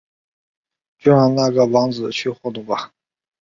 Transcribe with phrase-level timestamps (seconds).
[0.97, 2.91] 就让那个王子去晃动吧！